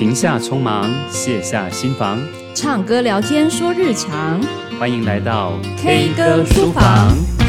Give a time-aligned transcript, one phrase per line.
[0.00, 2.18] 停下匆忙，卸下心防，
[2.54, 4.40] 唱歌聊天说日常。
[4.78, 7.39] 欢迎来到 K 歌书房。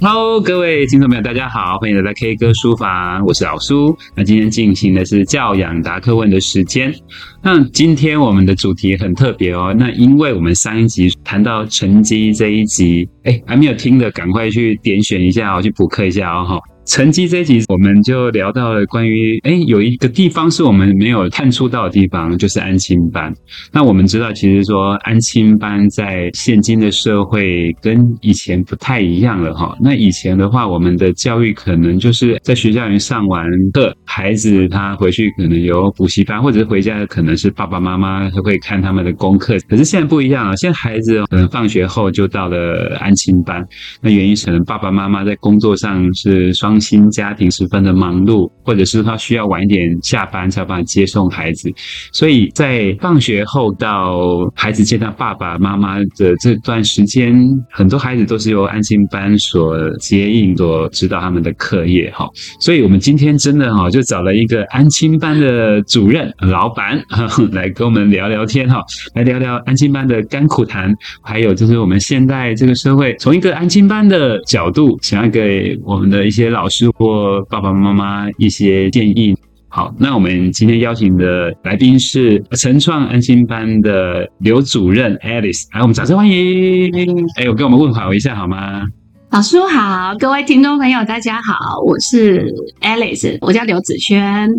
[0.00, 3.98] Hello，各位听众朋友，大家好，欢迎来到 K 歌书房，我是老苏。
[4.14, 6.94] 那今天进行的是教养答课问的时间。
[7.42, 16.60] 那今天我们的主题很特别哦，那因为我们上一集谈到成绩这一集，哎，还没有听的，赶快去点选一下哦，去补课一下哦。
[16.88, 23.30] 成绩这一集，我们就聊到了关于，诶，有一个地方是我们没有探触到的地方，就是安亲班。
[23.70, 29.76] 那我们知道，其实说安亲班在现今的社会跟以前不太一样了哈。
[29.82, 39.58] 那以前的话，我们的教育可能就是在学校里面上完课，孩子他回去可能有补习班，或者是回家可能是爸爸妈妈会看他们的功课。
[39.68, 43.62] 可是现在不一样了，现在孩子可能放学后就到了安亲班。
[44.00, 46.77] 那原因可能爸爸妈妈在工作上是双。
[46.80, 51.72] 新家庭十分的忙碌，或者是他需要晚一点下班才有办法接送孩子，
[52.12, 57.34] 所以在放学后到孩子见到爸爸妈妈的这段时间，
[57.70, 62.28] 很多孩子都是由安心班所接应、所指导他们的课业哈。
[62.60, 67.02] 所以我们今天真的哈，就找了一个安心班的主任、老板
[67.52, 68.82] 来跟我们聊聊天哈，
[69.14, 79.36] 来聊聊安心班的甘苦谈，还有就是我们现在这个社会从一个安心班的角度，想要给我们的一些老师或爸爸妈妈一些建议。
[79.70, 86.90] 好，那我们今天邀请的来宾是成创安心班的刘主任 Alice，来，我们掌声欢迎。
[87.36, 88.86] 哎，我跟我们问好一下好吗？
[89.30, 94.50] 老师好，各位听众朋友大家好，我是 Alice，我叫刘子轩。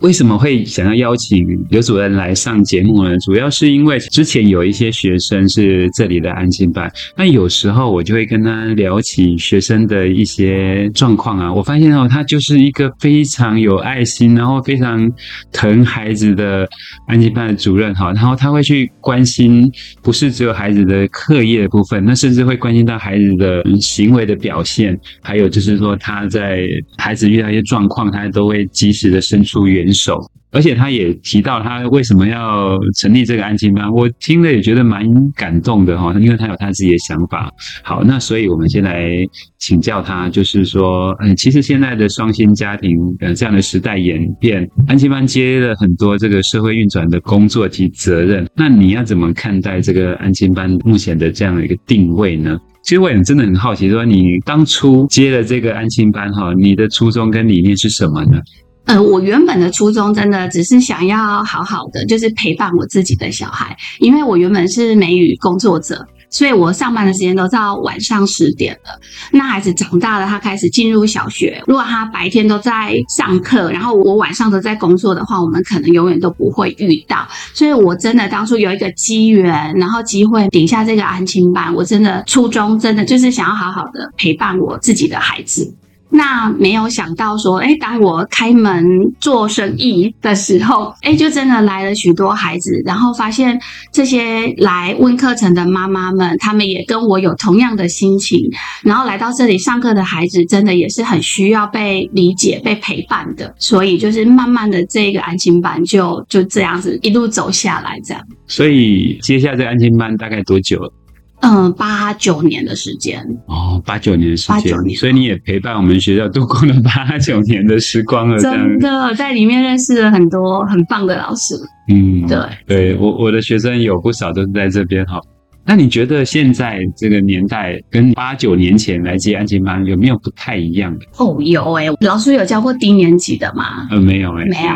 [0.00, 3.18] 为什么会想要邀请刘主任来上节目呢？
[3.18, 11.52] 主要是因为之前有一些学生是这里的安心班，那有时候我就会跟他聊起学生的一些状况啊。
[11.52, 15.10] 我发现哦，他就是一个非常有爱心，然后非常
[15.52, 16.68] 疼孩子的
[17.08, 18.12] 安心班的主任哈。
[18.12, 19.68] 然后他会去关心，
[20.00, 30.18] 不是只有孩子的课业的部分，那甚至会关心到孩子的行为的表现，还有就是说他在孩子遇到一些状况，他都会及时的伸出援手，
[30.50, 37.52] 而且他也提到他为什么要成立这个安亲班，我听了也觉得蛮感动的哈，因为他有他自己的想法。
[37.82, 39.10] 好，那所以我们先来
[39.58, 52.58] 请教他，就是说，嗯，其实现在的双薪家庭，呃，这样的时代演变，安亲班接了很多这个社会运转的工作及责任，那你要怎么看待这个安亲班目前的这样的一个定位呢？
[52.84, 58.40] 其实我也真的很好奇，说你当初接了这个安心班哈，你的初衷跟理念是什么呢？
[58.88, 68.98] 呃，我原本的初衷真的只是想要好好的，就是陪伴我自己的小孩，因为我原本是美语工作者，所以我上班的时间都到晚上十点了。
[69.30, 77.28] 那孩子长大了，他开始进入小学，如果他白天都在上课，然后我晚上都在工作的话，我们可能永远都不会遇到。
[77.52, 85.74] 所以我真的当初有一个机缘，然后机会顶下这个安亲班，我真的初衷真的就是想要好好的陪伴我自己的孩子。
[86.10, 88.84] 那没有想到说，诶，当我开门
[89.20, 93.60] 做生意的时候，诶，就真的来了许多孩子，然后发现
[93.92, 98.40] 这些来问课程的妈妈们，他们也跟我有同样的心情，
[98.82, 108.22] 然后来到这里上课的孩子，真的也是很需要被理解、被陪伴的，所以就是慢慢的这个安心班就就这样子一路走下来，这样。
[108.46, 110.92] 所以接下这个安心班大概多久了？
[111.40, 118.38] 嗯，八九年的时间哦，八九年的时间，八九年，所以你也陪伴我们学校度过了八九年的时光了。
[118.40, 121.54] 真的，在里面认识了很多很棒的老师。
[121.88, 125.20] 嗯，对，对我我的学生有不少都是在这边哈。
[125.68, 131.04] 那你觉得现在这个年代跟八九年前来接安亲班有没有不太一样的？
[131.18, 133.86] 哦，有诶、欸、老师有教过低年级的吗？
[133.90, 134.74] 呃，没有诶、欸、没有。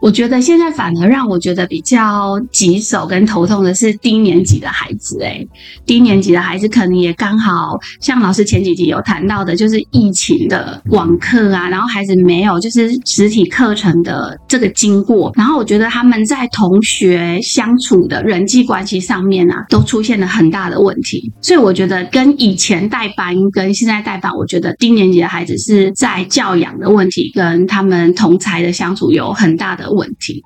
[0.00, 5.48] 我觉得现在反而让我觉得比较棘手跟头痛的是低年级的孩子诶、欸、
[5.84, 20.27] 低年级的孩子可能也刚好像老师前几集有谈到的，就是疫情的网课啊，然后孩子没有就是实体课程的这个经过，然后我觉得他们在同学相处的人际关系上面啊，都出现了。
[20.28, 30.42] 很大的问题，所以我觉得跟以前代班跟现在代班，我觉得低年级的孩子是在教养的问题跟他们同才的相处有很大的问题。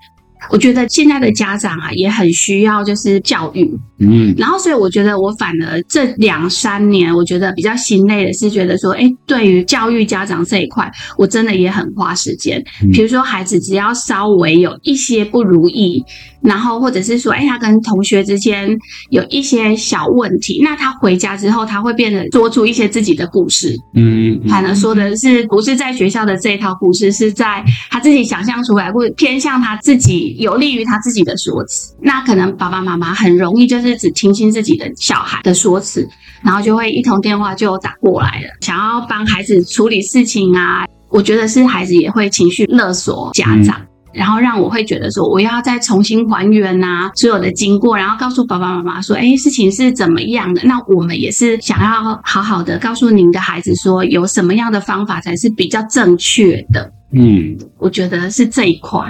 [0.51, 3.71] 我觉得现在的家长啊也很需要就是教育，
[4.01, 12.61] 嗯，然后所以我觉得我反而这两三年，我觉得比较心累的是觉得说，诶，对于教育家长这一块，我真的也很花时间。
[12.93, 16.03] 比如说孩子只要稍微有一些不如意。
[16.43, 18.69] 然后或者是说，哎，他跟同学之间
[19.11, 31.95] 有一些小问题，那他回家之后，他会变得说出一些自己的故事，嗯，嗯，反而说的是不是在学校的这一套故事，是在他自己想象出来，或者偏向他自己有利于他自己的说辞。
[32.01, 36.09] 那可能爸爸妈妈很容易就是只听信自己的小孩的说辞，
[36.43, 40.85] 然后就会一通电话就打过来了，想要帮孩子处理事情啊。
[41.09, 43.77] 我觉得是孩子也会情绪勒索家长。
[43.79, 50.63] 嗯然后让我会觉得说，我要再重新还原呐、啊、所有的经过，然后告诉爸爸妈妈说，哎，事情是怎么样的？
[50.65, 56.93] 那我们也是想要好好的告诉您的孩子说，有什么样的方法才是比较正确的。
[57.13, 59.01] 嗯，我觉得是这一块。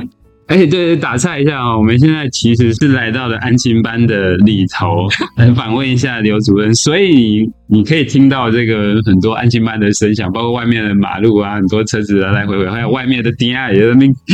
[0.52, 5.08] 哎，对对，打岔一下哦，我们现在其实是来到了安心班的里头
[5.38, 13.80] 来访问一下刘主任，所以你你可以听到这个很多安心班的声响，包括外面的马路啊，很多车子来来回回，还有外面的店啊，也，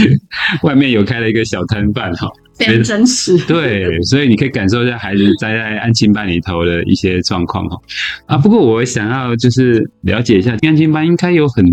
[0.64, 2.26] 外面有开了一个小摊贩哈。
[2.66, 7.76] 常真实，对，所以你可以感受一下孩子待在安亲班里头的一些状况哈。
[8.26, 11.64] 啊，不过我想要就是了解一下，安亲班应该有很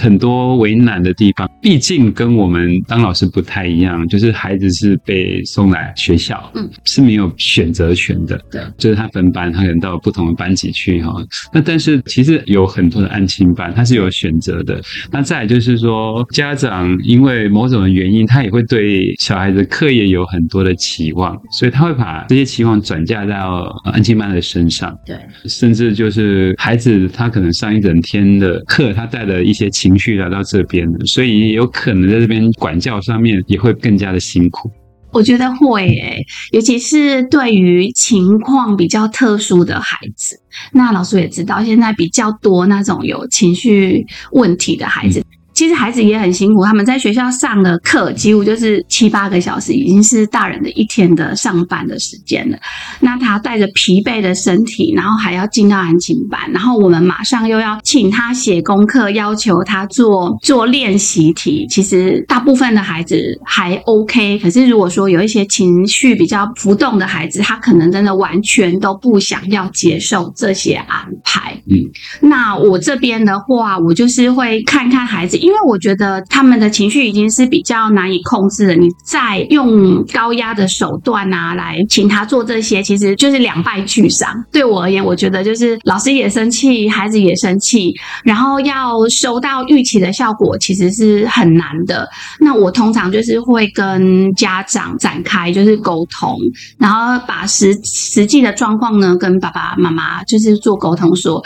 [0.00, 11.14] 很多为难的地方，毕竟跟我们当老师不太一样，就是孩子是被送来学校，嗯，是没有选择权的，对，就是他分班，他可能到不同的班级去哈。
[11.52, 14.80] 那但是其实有很多的安亲班，他是有选择的。
[15.10, 24.96] 那再来就是说，家长因为某种的原因，他也会对小孩子课业有很多的期望，所以他会把这些期望转嫁到安亲班的身上。
[25.06, 34.70] 对，甚至就是孩子他可能上一整天的课，他带了一些情绪来到这边，所以有可能在这边管教上面也会更加的辛苦。
[35.12, 40.38] 我觉得会诶，尤其是对于情况比较特殊的孩子，
[40.72, 45.24] 那老师也知道，现在比较多那种有情绪问题的孩子。
[45.56, 52.58] 其实孩子也很辛苦，他们在学校上的课几乎就是七八个小时，已经是大人的一天的上班的时间了。
[53.00, 61.66] 那他带着疲惫的身体，然后还要进到安亲班，然后我们马上又要请他写功课，要求他做做练习题。
[61.70, 71.58] 其实大部分的孩子还 OK，可是如果说有一些情绪比较浮动的孩子，他可能真的完全都不想要接受这些安排。
[71.70, 71.80] 嗯，
[72.20, 75.38] 那我这边的话，我就是会看看孩子。
[75.46, 84.28] 因为我觉得他们的情绪已经是比较难以控制了，你再用高压的手段啊来请他做这些，其实就是两败俱伤。
[84.50, 87.94] 对我而言，我觉得就是老师也生气，孩子也生气，
[88.24, 92.08] 然后要收到预期的效果，其实是很难的。
[92.40, 96.36] 那我通常就是会跟家长展开就是沟通，
[96.76, 101.40] 然后把实实际的状况呢跟爸爸妈妈就是做沟通，说，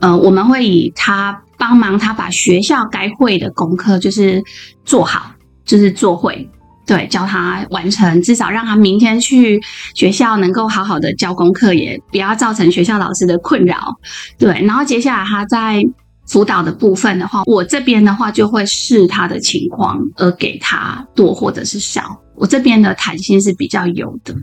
[0.00, 1.40] 呃，我们会以他。
[1.58, 4.42] 帮忙他把学校该会的功课就是
[4.84, 5.32] 做好，
[5.64, 6.48] 就是做会，
[6.86, 9.60] 对，教他完成，至少让他明天去
[9.94, 13.94] 学校能够好好的交功课，也不要造成学校老师的困扰，
[14.38, 14.62] 对。
[14.64, 15.82] 然后接下来他在
[16.26, 24.34] 辅导的部分的话，我这边的话就会视他的情况而给他多或者是少，我这边的弹性是比较有的。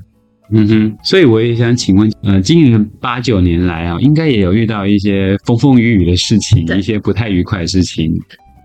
[0.55, 8.13] 嗯哼，所以我也想请问，呃，经营八九年来啊，应该也有遇到一些风风雨雨的事情，一些不太愉快的事情。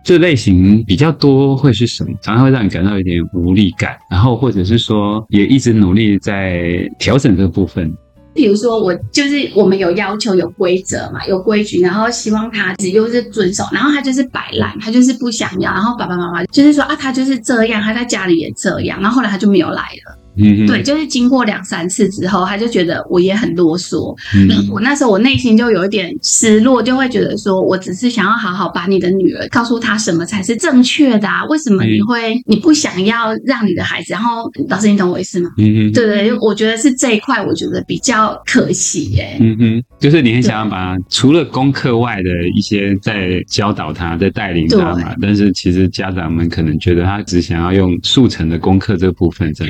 [0.04, 2.10] 这类型比较多会是什么？
[2.22, 7.90] 常常会让你感到一点无力感，然后或者是说也一直努力在调整这个部分。
[8.34, 20.18] 比如说，我就是我们有要求、有规则嘛，有规矩，然后希望他只就是遵守，然后他就是摆烂，他就是不想要，然后爸爸妈妈就是说啊，他就是这样，他在家里也这样，然后后来他就没有来了。
[20.38, 24.16] 嗯，对，就是经过两三次之后，他就觉得我也很啰嗦。
[24.34, 31.44] 嗯，我那时候我内心就有一点失落，就会觉得说，我只是想要好好把你的女儿告诉她什么才是正确的啊？
[31.46, 34.12] 为什么你会你不想要让你的孩子？
[34.12, 35.50] 然后老师，你懂我意思吗？
[35.58, 39.36] 嗯嗯，对对，我觉得是这一块，我觉得比较可惜耶。
[39.40, 49.66] 嗯哼，就是你很想要把除了功课外的一些在教导他，在带领他嘛，但是其实家长们可能觉得他只想要用速成的功课这部分在。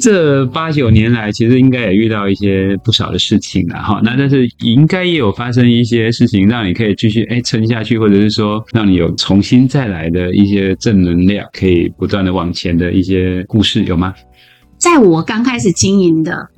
[0.00, 4.00] 这八九年来，其实应该也遇到一些不少的事情了哈。
[4.02, 14.14] 那但是应该也有发生一些事情，让你可以继续哎撑下去，或者是说让你有重新再来的一些正能量，可以不断的往前的一些故事，有吗？
[14.78, 16.48] 在我刚开始经营的。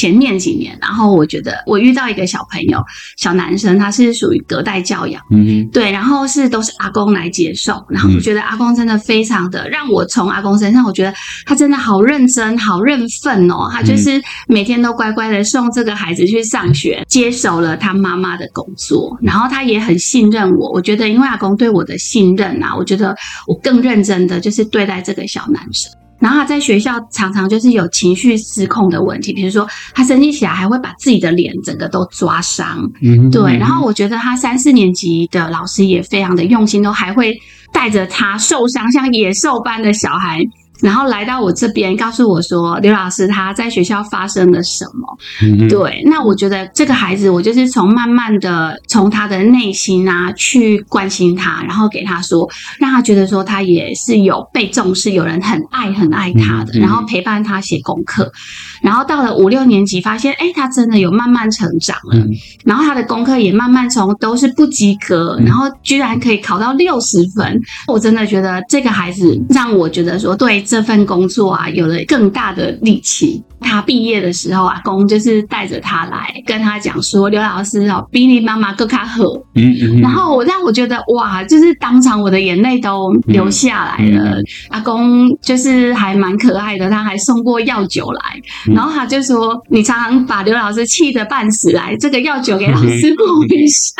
[0.00, 2.82] 前面几年，然后我觉得我遇到一个小朋友，
[3.18, 11.12] 小男生，他是属于隔代教养，嗯哼，对，然后是都是阿公来接受，然后我觉得阿公真的非常的让我从阿公身上，我觉得
[11.44, 23.14] 他真的好认真、好认份哦，他就是每天都乖乖的送这个孩子去上学，接手了他妈妈的工作，然后他也很信任我，我觉得因为阿公对我的信任啊，我觉得
[23.46, 25.92] 我更认真的就是对待这个小男生。
[26.20, 32.78] 然后他在学校常常就是有情绪失控的问题，比如说他生气起来还会把自己的脸整个都抓伤。
[33.02, 33.56] 嗯，对。
[33.56, 37.34] 然后我觉得他三四年级的老师也非常的用心，都还会
[37.72, 40.40] 带着他受伤像野兽般的小孩。
[40.82, 45.18] 然后来到我这边，告诉我说刘老师他在学校发生了什么。
[45.42, 58.32] 嗯、对，那我觉得这个孩子，我就是从慢慢的从他的内心啊去关心他，然后给他说，让他觉得说他也是有被重视，有人很爱很爱他的，嗯、然后陪伴他写功课。
[58.80, 62.16] 然后到了五六年级，发现哎，他真的有慢慢成长了。
[62.16, 62.30] 嗯、
[62.64, 67.60] 然后他的功课也慢慢从都是不及格，然后居然可以考到六十分。
[67.86, 70.64] 我真的觉得这个孩子让我觉得说对。
[70.70, 73.42] 这份工作啊，有了更大的力气。
[73.62, 79.22] 他毕业的时候，阿公就是带着他来跟他讲说：“刘老师哦，比你妈妈更卡好。”
[79.54, 80.00] 嗯嗯。
[80.00, 84.30] 然后我让我觉得哇，就是当场我的眼泪都流下来了。
[84.30, 88.40] 嗯嗯、阿公就是还蛮可爱的，他还送过药酒来。
[88.66, 93.92] 嗯、然后他就说：“你常常把刘老师气得半死来，这个药酒给老师补一下。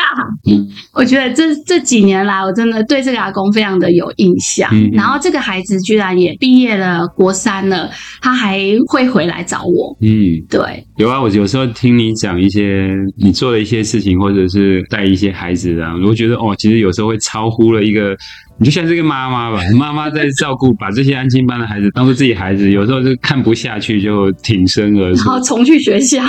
[0.49, 4.67] 嗯”我觉得这这几年来，我真的对这个阿公非常的有印象。
[4.73, 7.89] 嗯、然后这个孩子居然也毕业了，国三了，
[8.21, 9.41] 他还会回来。
[9.43, 11.19] 找我，嗯，对，有啊。
[11.19, 18.15] 我有时候听你讲一些你做的一些事情，或者是带一些孩子啊，我觉得哦，其实有时候会超乎了一个，
[18.57, 26.23] 你就像这个妈妈吧， 妈妈在照顾，把这些安亲班的孩子当做自己孩子，有时候就看不下去，就挺身而出，然后重去学校。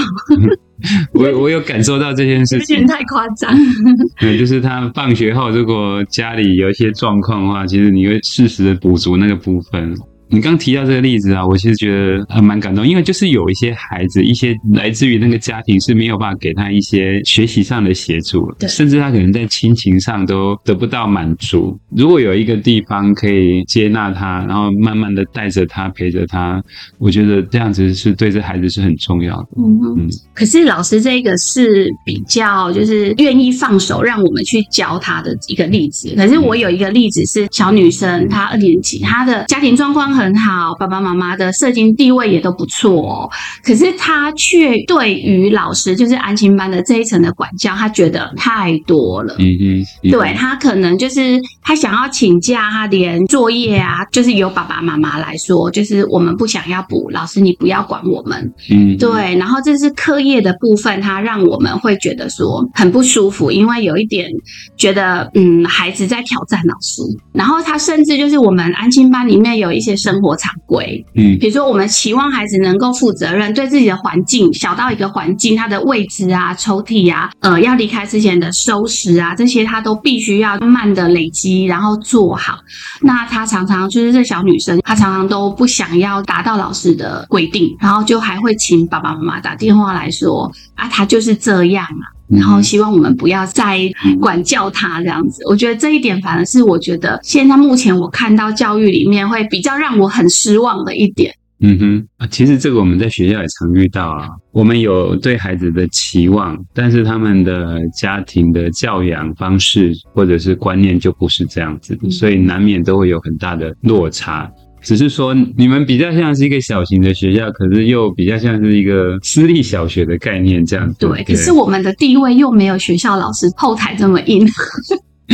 [1.12, 3.54] 我我有感受到这件事情，有点太夸张。
[4.18, 9.94] 对，就是他放学后，如果家里有一些状况的话，其实你会适时的补足那个部分。
[10.32, 21.78] 你刚提到这个例子啊，我其实觉得还蛮感动，因为就是有一些孩子，一些来自于那个家庭是没有办法给他一些学习上的协助，对甚至他可能在亲情上都得不到满足。
[21.94, 26.62] 如果有一个地方可以接纳他，然后慢慢的带着他，陪着他，
[26.98, 29.48] 我觉得这样子是对这孩子是很重要的。
[29.58, 30.08] 嗯哼嗯。
[30.32, 36.14] 可是老师这个是比较就是愿意放手让我们去教他的一个例子。
[36.16, 40.21] 可是我有一个例子是小女生，她二年级，她的家庭状况很。
[40.22, 43.30] 很好，爸爸妈妈的社经地位也都不错哦。
[43.64, 49.34] 可是他却对于老师，就是安心班的这一层的管教，他觉得太多了。
[49.38, 58.52] 嗯嗯，对，他可能就是他想要请假，他连作业啊，就是由爸爸妈妈来说，就是我们不想要补，老师你不要管我们。
[58.70, 59.36] 嗯，对。
[59.36, 64.28] 然后这是课业的部分，他让我们会觉得说很不舒服，因为有一点
[64.76, 67.02] 觉得嗯，孩子在挑战老师。
[67.32, 82.58] 然后他甚至就是我们安心班里面有一些生活常规，嗯，比如说我们期望孩子能够负责任，对自己的环境，小到一个环境，它的位置啊、抽屉啊，呃，要离开之前的收拾啊，这些他都必须要慢慢的累积，然后做好。
[83.00, 92.04] 那他常常就是这小女生，她常常都不想要达到老师的规定，然后就还会请爸爸妈妈打电话来说啊，她就是这样啊。
[92.32, 93.78] 然后希望我们不要再
[94.20, 101.34] 管教他这样子，我觉得这一点反而是我觉得现在目前我看到教育里面会比较让我很失望的一点。
[101.64, 104.28] 嗯哼，啊，其实这个我们在学校也常遇到啊。
[104.50, 114.50] 我们有对孩子的期望，但是他们的家庭的教养方式或者是观念就不是这样子，所以难免都会有很大的落差。
[114.82, 120.96] 只是说，你们比较像是一个小型的学校，可是又比较像是一个私立小学的概念这样子。
[120.98, 124.46] 对，可是我们的地位又没有学校老师后台这么硬，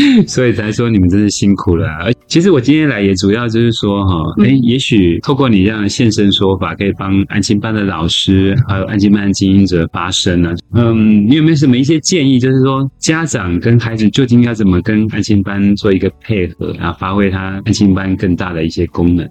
[0.27, 2.05] 所以才说你们真是辛苦了啊。
[2.05, 4.15] 而其实我今天来也主要就是说，哈，
[4.45, 10.55] 哎，也许透过你这样的现身说法，可以帮安亲班的老师还有安亲班的经营者发声呢。
[10.75, 12.39] 嗯，你有没有什么一些建议？
[12.39, 19.29] 就是说，家长跟孩子究竟要怎么跟安亲班做一个配合，然后发挥他安亲班更大的一些功能？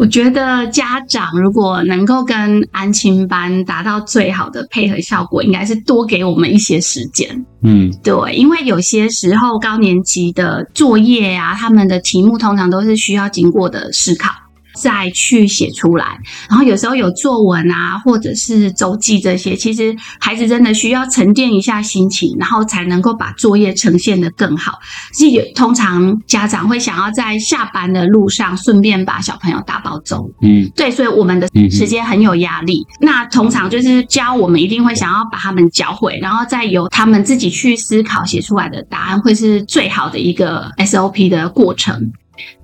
[0.00, 7.44] 我觉得家长如果能够跟安亲班达到最好的配合效果，应该是多给我们一些时间。
[7.60, 14.30] 嗯，对，因为有些时候高年级的作业啊，他们的题目通常都是需要经过的思考。
[14.74, 24.78] 再去写出来，然后有时候有作文啊，或者是周记这些，其实孩子真的需要沉淀一下心情，然后才能够把作业呈现得更好。
[25.12, 32.86] 是有通常家长会想要在下班的路上顺便把小朋友打包走，嗯，对，所以我们的时间很有压力。
[33.00, 42.12] 嗯、那通常就是教我们一定会想要把他们教会，然后再由他们自己去思考写出来的答案，会是最好的一个 SOP 的过程。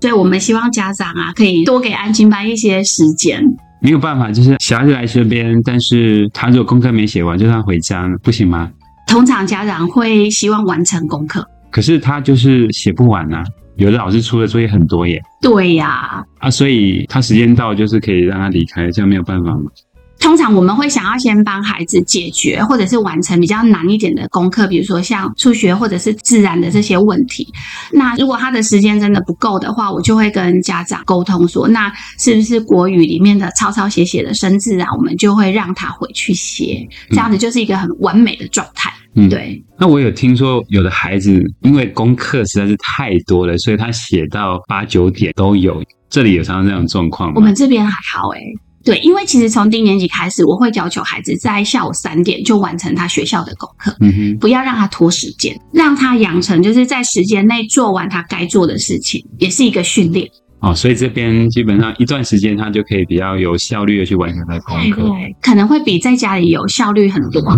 [0.00, 3.42] 所以我们希望家长啊，可以多给安亲班一些时间。
[3.80, 8.70] 没有办法，就是小孩子来这边，但是他如果功课没写完，就让他回家，不行吗？
[9.06, 11.46] 通常家长会希望完成功课。
[11.70, 13.44] 可是他就是写不完啊。
[13.76, 15.22] 有的老师出的作业很多耶。
[15.42, 16.24] 对呀。
[16.38, 19.70] 啊，所以他时间到就是可以让他离开，这样没有办法吗？
[20.18, 27.46] 通常我们会想要先帮孩子解决或者是完成比较难一点的功课，比如说像数学或者是自然的这些问题。
[27.92, 38.92] 那如果他的时间真的不够的话，我就会跟家长沟通说，那是不是国语里面的抄抄写写的生字啊，我们就会让他回去写，这样子就是一个很完美的状态。
[39.14, 39.62] 嗯，对。
[39.78, 45.82] 那我有听说有的孩子因为功课实在是太多了，所以他写到八九点都有。
[46.08, 47.34] 这里有常常这样状况吗？
[47.36, 48.40] 我们这边还好诶。
[48.86, 60.30] 对，因为其实从低年级开始，我会要求孩子在下午三点就完成他学校的功课，嗯哼，不要让他拖时间，让他养成就是在时间内做完他该做的事情，也是一个训练。
[60.60, 67.42] 哦，所以这边基本上一段时间他就可以比较有效率的去完成他的功课，对，可能会比在家里有效率很多。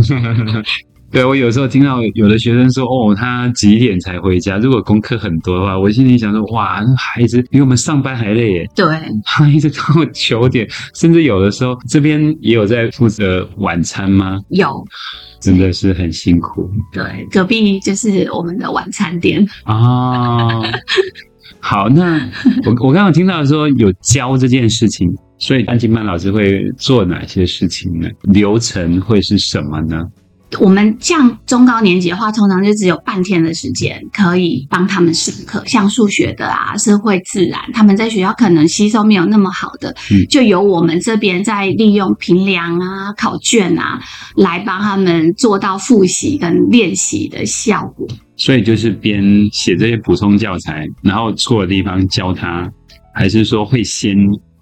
[1.10, 4.58] 对，我有时候听到有的学生说，哦，他几点才回家？
[4.58, 8.70] 如果功课很多的话，我心里想说，哇，那孩子比我们上班还累耶。
[8.76, 8.84] 对，
[9.24, 14.38] 他一直到九点，甚至有的时候这边也有在负责晚餐吗？
[14.50, 14.84] 有，
[15.40, 16.70] 真的是很辛苦。
[16.92, 19.42] 对，隔壁就是我们的晚餐店。
[19.64, 20.62] 哦，
[21.58, 22.20] 好，那
[22.66, 28.10] 我我刚刚听到说有教这件事情，所以安亲班老师会做哪些事情呢？
[28.24, 30.06] 流程会是什么呢？
[30.60, 39.94] 我们像中高年级的话，通常就只有半天的时间可以帮他们上课，像数学的啊、社会、自然，他们在学校可能吸收没有那么好的，
[40.30, 44.00] 就由我们这边在利用评量啊、考卷啊，
[44.36, 48.08] 来帮他们做到复习跟练习的效果。
[48.36, 52.66] 所以就是边写这些补充教材，然后错的地方教他，
[53.12, 54.16] 还是说会先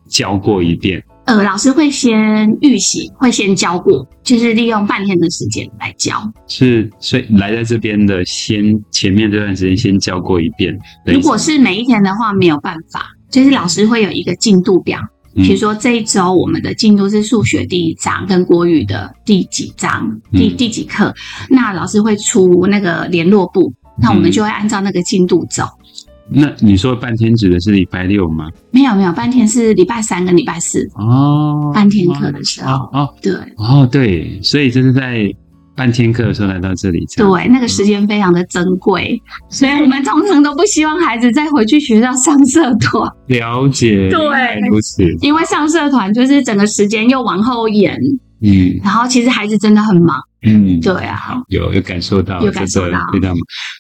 [0.09, 1.01] 教过一遍？
[1.27, 6.23] 呃，老师会先预习，会先教过，就是利用半天的时间来教。
[6.47, 10.79] 是，所以来在这边的，先前面这段时间先教过一遍。
[11.05, 15.01] 如果是每一天的话，没有办法，就是老师会有一个进度表，
[15.35, 21.13] 比如说这一周我们的进度是数学第一章跟国语的第几章，第第几课，
[21.51, 25.65] 那老师会出那个联络簿，那我们就会按照那个进度走。
[26.29, 28.51] 那你说半天指的是礼拜六吗？
[28.71, 32.73] 没有没有，半天是礼拜三跟礼拜四哦，半天课的时候。
[32.73, 33.33] 哦，哦对。
[33.57, 35.33] 哦对，所以就是在
[35.77, 43.09] 半天课的时候来到这里，对，那个时间非常的珍贵，所以我们通常都不希望孩子再回去学校上社团。
[43.27, 47.95] 了解，对，如此，因为上社团就是整个时间又往后延，
[48.41, 50.19] 嗯，然后其实孩子真的很忙。
[50.47, 53.35] 嗯，对啊，有有感受到，有感受到，对的，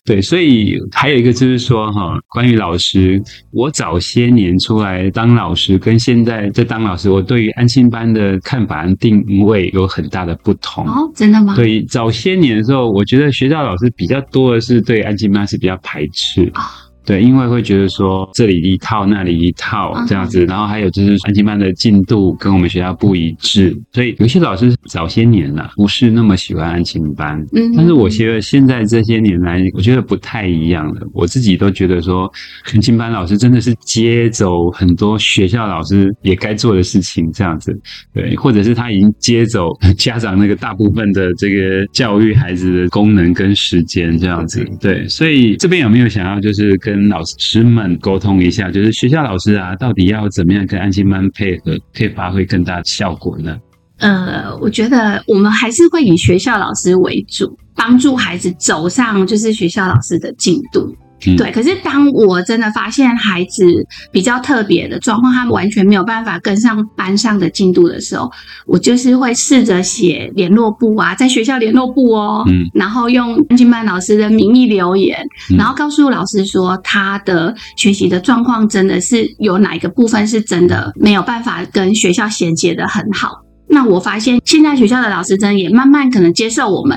[0.05, 10.87] 对，所以还有一个就是说哈，关于老师，我早些年出来当老师，跟现在在当老师，我对于安心班的看法和定位有很大的不同。
[10.87, 11.55] 哦，真的吗？
[11.55, 16.50] 对，早些年的时候，我觉得学校老师比较多的是对安心班是比较排斥。
[16.55, 16.61] 哦
[17.06, 31.00] 对，因为会觉得说这里一套那里一套这样子，然后还有就是安亲班的进度跟我们学校不一致，所以有些老师早些年了不是那么喜欢安亲班，嗯，但是我觉得现在这些年来，我觉得不太一样了。
[31.14, 32.30] 我自己都觉得说，
[32.72, 37.72] 安亲班老师真的是接走很多学校老师也该做的事情，这样子，
[38.12, 53.59] 对，或者是他已经接走 家长那个大部分的这个教育孩子的功能跟时间这样子，对，所以这边有没有想要就是跟跟老师们沟通一下，就是学校老师啊，到底要怎么样跟安心班配合，可以发挥更大的效果呢？
[53.98, 60.94] 呃，我觉得我们还是会以学校老师为主，帮助孩子走上就是学校老师的进度。
[61.26, 63.64] 嗯、对，可是当我真的发现孩子
[64.12, 68.31] 比较特别的状况，他们完全没有办法跟上班上的进度的时候，
[68.66, 75.18] 我就是会试着写联络簿啊，在学校联络簿哦，嗯，然后用安静班老师的名义留言，
[75.50, 83.45] 嗯、然后告诉老师说他的学习的状况真的是有哪一个部分是真的没有办法跟学校衔接的很好。
[83.68, 86.96] 那我发现现在学校的老师真的也慢慢可能接受我们，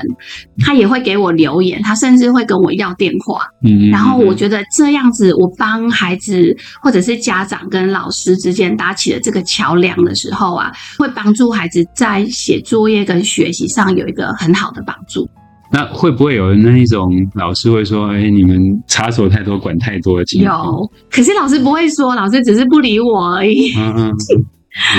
[0.64, 3.42] 他也会给我留言，他甚至会跟我要电话。
[3.64, 15.28] 嗯，然后我觉得这样子，我帮孩子或者是家长跟老师之间搭起了这个桥梁的时候啊，会帮助孩子在写作业跟学习上有一个很好的帮助。
[15.72, 23.72] 那会不会有那一种老师会说：“哎，你们插手太多，管太多的情况？”有，可是老师不会说，老师只是不理我而已。
[23.76, 24.12] 嗯嗯。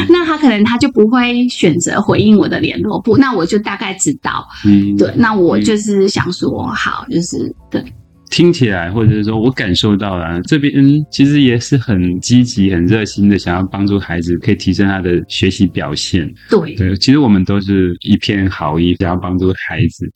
[0.09, 7.83] 那他可能他就不会选择回应我的联络簿，那我就大概知道，嗯，对，那我就是想说，好，就是对，
[8.29, 10.73] 听起来，或者是说我感受到了，这边
[11.11, 16.31] 其实也是很积极、很热心的，想要帮助孩子，可以提升他的学习表现。
[16.49, 20.09] 对对，其实我们都是一片好意，想要帮助孩子。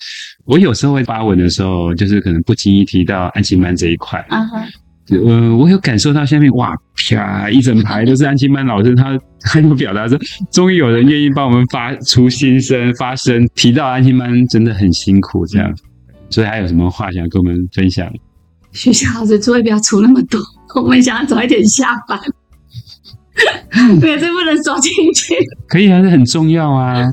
[0.45, 4.19] 我有时候会发文的时候，就是可能不经意提到安亲班这一块。
[4.29, 4.65] 啊哈。
[5.09, 6.75] 呃，我有感受到下面哇，
[7.09, 10.17] 啪，一整排都是安亲班老师，他 他就表达说，
[10.51, 15.71] 终于有人愿意帮我们发出心声、发声，提到安亲班真的很辛苦这样。
[16.29, 18.11] 所以还有什么话想跟我们分享？
[18.71, 20.41] 学校老师作业不要出那么多，
[20.81, 22.19] 我们想要早一点下班。
[24.01, 25.35] 对，这不能说进去。
[25.67, 27.11] 可以啊，这很重要啊，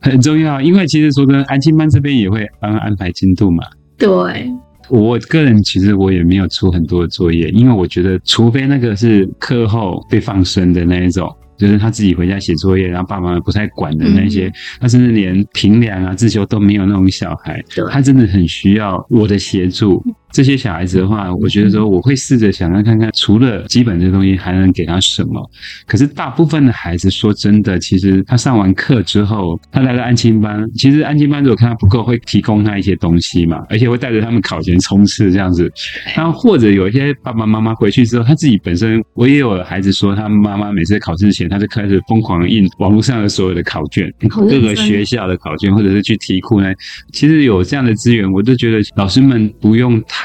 [0.00, 0.60] 很重要。
[0.60, 3.62] 因为其实说真的，安亲班这边也会帮安排进度嘛。
[3.98, 4.50] 对。
[4.88, 11.34] 我个人其实我也没有出很多的作业，因为我觉得，除非那个是课后被放生的那一种。
[11.58, 14.48] 就是他自己回家写作业，然后爸妈不太管的那些，
[14.78, 20.00] 他、嗯、甚至连评量啊、自修都没有那种小孩，他真的很需要我的协助。
[20.30, 25.50] 这些小孩子的话，我觉得说我会试着想要看看，除了基本的东西，还能给他什么。
[25.86, 35.70] 可是大部分的孩子，说真的，其实他上完课之后，他来到安亲班，其实安亲班如果看他不够，会提供他一些东西嘛，而且会带着他们考前冲刺这样子。
[36.14, 46.72] 然后或者有一些爸爸妈妈回去之后，他自己本身，我也有孩子说，他妈妈每次考试前，他就开始疯狂印网络上的所有的考卷，各个学校的考卷，或者是去题库呢。
[47.12, 50.17] 其实有这样的资源，我都觉得老师们不用太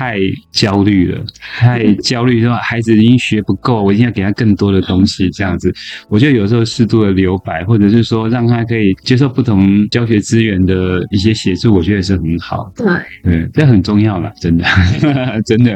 [0.52, 1.24] 焦虑了，
[1.58, 5.74] 太焦虑说孩子已经学不够，我一定要给他更多的东西，这样子。
[6.10, 12.72] 我觉得有时候适度的留白，或者是说让他可以接受不同教学资源的一些协助，我觉得是很好。
[12.76, 12.86] 对
[13.24, 14.66] 对，这很重要了，真的
[15.46, 15.76] 真的。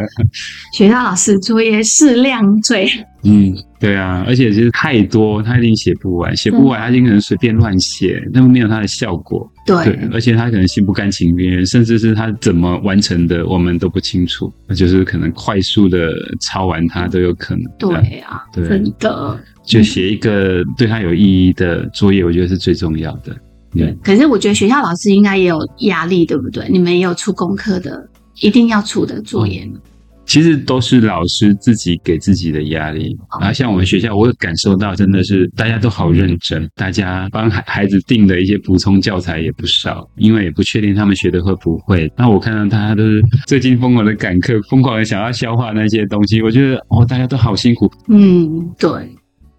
[0.73, 2.89] 学校老师作业适量最。
[3.23, 9.49] 嗯，对啊，而且其实太多，他一定写不完，写不完，他一定可能随便乱写，那么没有他的效果。
[9.65, 14.53] 对，对，而且他可能心不甘情不愿，甚至是他怎么完成的，我们都不清楚。
[14.67, 17.63] 那就是可能快速的抄完他都有可能。
[17.77, 23.35] 对啊，对，真的，就写一个对他有意义的作业，我觉得是最重要的。
[23.73, 26.65] 对，可是我觉得学校老师应该也有压力，对不对？
[26.69, 28.07] 你们也有出功课的，
[28.39, 29.79] 一定要出的作业呢。
[30.27, 42.11] 其实都是老师自己给自己的压力，然后像我们学校，我有感受到真的是大家都好认真，大家帮孩孩子订的一些补充教材也不少，因为也不确定他们学的会不会。
[42.17, 47.89] 那我看到大家都是最近疯狂的赶课，疯狂的想要消化那些东西，我觉得哦，大家都好辛苦。
[48.09, 49.09] 嗯，对。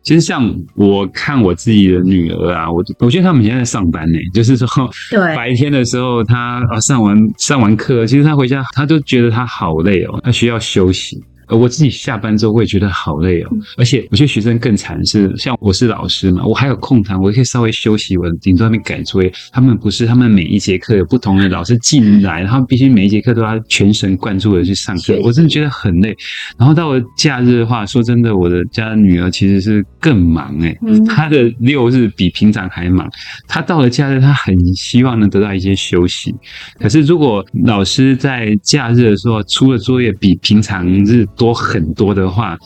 [0.08, 4.66] 其实像我看我自己的女儿啊，我我觉得他们现在在上班呢， 就是说，
[5.10, 11.22] 对，白天的时候她啊上完上完课，其实她回家她就觉得她好累哦，她需要休息。
[11.48, 13.48] 呃，我自己下班之后，我也觉得好累哦。
[13.76, 19.32] 而且，我觉得学生更惨是，像我是老师嘛，我还有空堂，我可以稍微休息，我顶多那边改作业。
[19.52, 25.18] 他们不是，他们每一节课有不同的老师进来，他们必须每一节课都要全神贯注的去上课。
[25.22, 26.16] 我真的觉得很累。
[26.58, 33.08] 然后到了假日的话，说真的，我的家女儿其实是更忙诶，她的六日比平常还忙。
[33.46, 36.34] 她到了假日，她很希望能得到一些休息。
[36.78, 42.58] 可是如果老师在假日的时候出的作业比平常日多很多的话，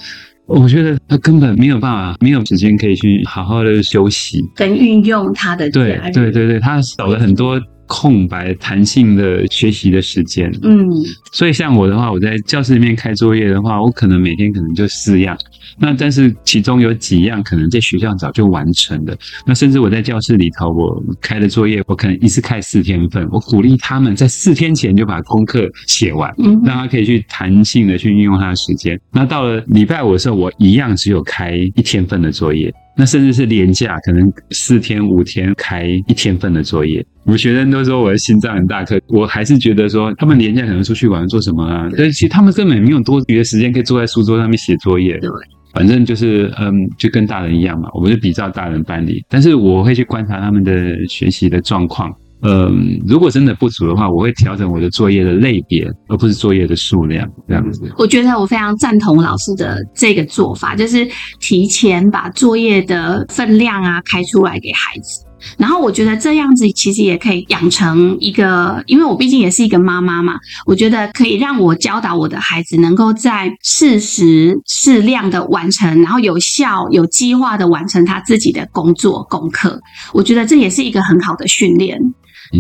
[0.47, 7.61] 我觉得他根本没有办法，没有时间可以去好好的休息，跟运用他的对对对对，他少了很多。
[7.93, 10.89] 空白弹性的学习的时间，嗯，
[11.31, 15.37] 所以像我的话，我在教室里面开作业的话，我可能每天可能就四样，
[15.79, 19.15] 那但是其中有几样可能在学校早就完成了，
[19.47, 28.99] 那甚至我在教室里头我开的作业，我可能一次开四天份，我鼓励他们在四天前就把功课写完，嗯，让他可以去弹性的去运用他的时间。
[29.13, 32.73] 那到了礼拜五的时候，我一样只有开一天份的作业。
[32.97, 37.05] 那甚至是连假，可能四天五天开一天份的作业。
[37.25, 41.89] 我们学生都说我的心脏很大颗，我还是觉得说他们连假可能出去玩做什么啊？
[41.97, 45.17] 但其实他们根本没有多余的时间可以坐在书桌上面写作业。
[45.19, 45.31] 对，
[45.73, 49.25] 反正就是嗯，就跟大人一样嘛，我们就比照大人办理。
[49.29, 52.15] 但是我会去观察他们的学习的状况。
[52.45, 57.93] 嗯，如果真的不足的话，我会调整我的作业的类别，而不是作业的数量，这样子。
[57.97, 61.09] 我觉得我非常赞同老师的这个做法，就是
[61.41, 65.25] 提前把作业的分量啊开出来给孩子。
[65.57, 70.35] 然后我觉得这样子其实也可以养成一个，因为我毕竟也是一个妈妈嘛，
[70.67, 79.81] 我觉得可以让我教导我的孩子能够在适时适量的完成，然后有效有计划的完成他自己的工作功课。
[80.13, 82.01] 我觉得这也是一个很好的训练。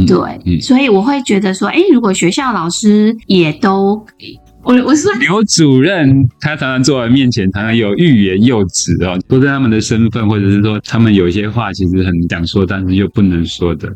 [0.06, 4.04] 对，所以我会觉得说，诶，如果学校老师也都
[4.64, 13.92] 我我是刘主任，他常常坐在面前，常常有欲言又止哦，都是他们的身份，或者是说他们有一些话其实很想说，但是又不能说的。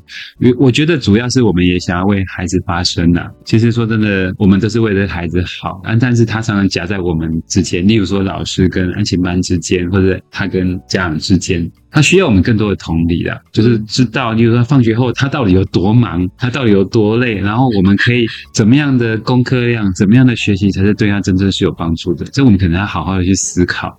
[0.59, 3.31] 我觉得主要是我们也想要为孩子发声呐、啊。
[3.45, 11.71] 其实说真的，我们都是为了孩子好，但是他常常夹在我们之间，例如说老师跟安亲班之间，或者他跟家长之间。
[11.90, 23.96] 他需要我们更多的同理啦，就是知道，例如说放学后他到底有多忙，他到底有多累，然后我们可以怎么样的功课量，怎么样的学习才是对他真正是有帮助的，这我们可能要好好的去思考。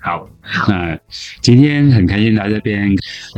[0.00, 0.28] 好，
[0.68, 0.98] 那
[1.40, 2.90] 今天很开心来这边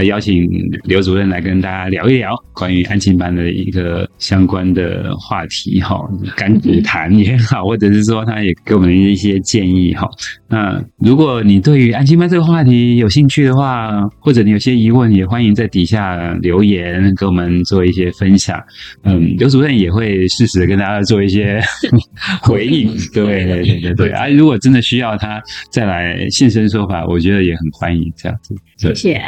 [0.07, 0.49] 邀请
[0.85, 6.01] 刘主任来跟大家聊一聊关于安亲班的一个相关的话题哈，
[6.37, 10.09] 甘苦谈也好，或者是说他也给我们一些建议哈。
[10.49, 18.59] 那如果你对于安亲班这个话题有兴趣的话，或者你有些疑问，也欢迎在底下留言给我们做一些分享。
[19.03, 21.61] 嗯，刘主任也会适时的跟大家做一些
[22.41, 22.95] 回应。
[23.13, 24.29] 对对对对对啊！
[24.29, 28.55] 如果真的需要他再来现身说法，我觉得也很欢迎这样子。
[28.77, 29.23] 谢谢。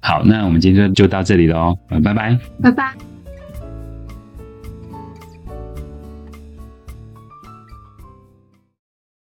[0.00, 3.13] 好，那我们今天就到这里喽，拜拜，拜拜。